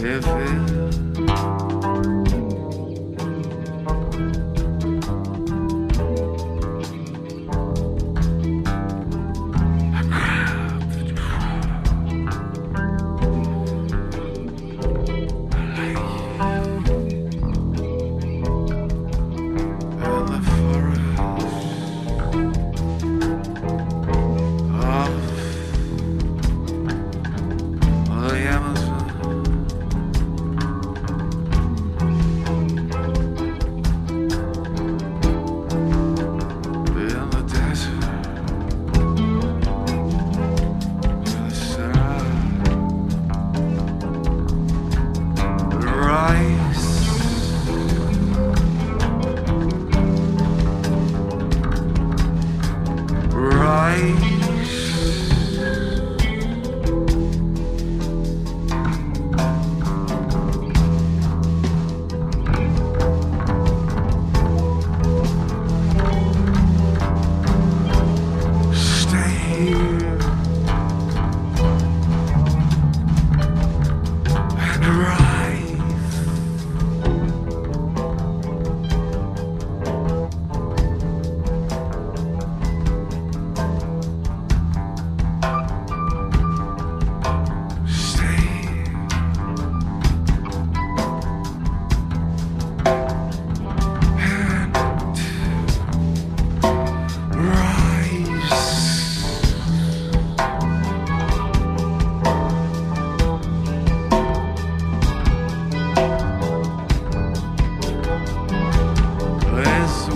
If 0.00 0.26
it. 0.26 0.57
night. 53.98 54.27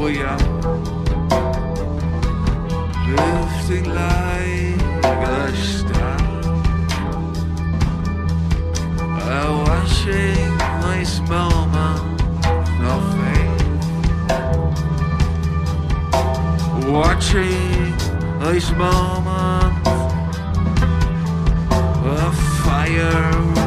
Hallelujah. 0.00 0.38
lifting 3.06 3.84
like 3.92 4.80
a 5.04 5.52
star. 5.54 6.16
I'm 9.20 9.52
watching 9.68 10.56
my 10.56 11.02
small 11.04 11.66
moment 11.66 12.22
of 12.80 13.02
faith. 13.20 13.60
Watching 16.88 17.92
this 18.40 18.70
moment 18.72 19.86
of 22.06 22.34
fire. 22.64 23.59